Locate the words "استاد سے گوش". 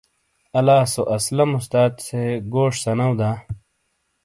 1.59-2.73